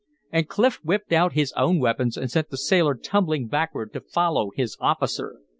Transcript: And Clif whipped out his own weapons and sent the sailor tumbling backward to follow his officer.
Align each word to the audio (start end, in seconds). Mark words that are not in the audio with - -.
And 0.31 0.49
Clif 0.49 0.83
whipped 0.83 1.13
out 1.13 1.33
his 1.33 1.51
own 1.51 1.77
weapons 1.77 2.17
and 2.17 2.31
sent 2.31 2.49
the 2.49 2.57
sailor 2.57 2.95
tumbling 2.95 3.45
backward 3.47 3.93
to 3.93 4.01
follow 4.01 4.49
his 4.55 4.75
officer. 4.79 5.37